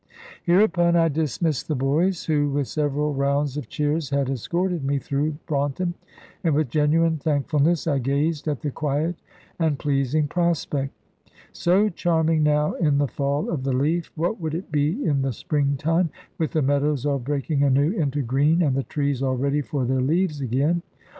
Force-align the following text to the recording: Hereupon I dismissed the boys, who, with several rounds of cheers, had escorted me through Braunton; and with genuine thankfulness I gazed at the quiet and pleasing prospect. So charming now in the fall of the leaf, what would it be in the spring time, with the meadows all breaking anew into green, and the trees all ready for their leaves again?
Hereupon 0.45 0.95
I 0.95 1.09
dismissed 1.09 1.67
the 1.67 1.75
boys, 1.75 2.25
who, 2.25 2.49
with 2.49 2.67
several 2.67 3.13
rounds 3.13 3.55
of 3.55 3.69
cheers, 3.69 4.09
had 4.09 4.31
escorted 4.31 4.83
me 4.83 4.97
through 4.97 5.33
Braunton; 5.45 5.93
and 6.43 6.55
with 6.55 6.71
genuine 6.71 7.17
thankfulness 7.19 7.85
I 7.85 7.99
gazed 7.99 8.47
at 8.47 8.61
the 8.61 8.71
quiet 8.71 9.15
and 9.59 9.77
pleasing 9.77 10.27
prospect. 10.27 10.95
So 11.53 11.87
charming 11.89 12.41
now 12.41 12.73
in 12.73 12.97
the 12.97 13.07
fall 13.07 13.47
of 13.51 13.63
the 13.63 13.73
leaf, 13.73 14.11
what 14.15 14.41
would 14.41 14.55
it 14.55 14.71
be 14.71 15.05
in 15.05 15.21
the 15.21 15.33
spring 15.33 15.75
time, 15.77 16.09
with 16.39 16.53
the 16.53 16.63
meadows 16.63 17.05
all 17.05 17.19
breaking 17.19 17.61
anew 17.61 17.91
into 17.91 18.23
green, 18.23 18.63
and 18.63 18.75
the 18.75 18.81
trees 18.81 19.21
all 19.21 19.37
ready 19.37 19.61
for 19.61 19.85
their 19.85 20.01
leaves 20.01 20.41
again? 20.41 20.81